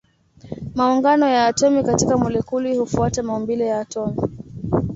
Maungano 0.75 1.27
ya 1.27 1.47
atomi 1.47 1.83
katika 1.83 2.17
molekuli 2.17 2.77
hufuata 2.77 3.23
maumbile 3.23 3.65
ya 3.65 3.79
atomi. 3.79 4.21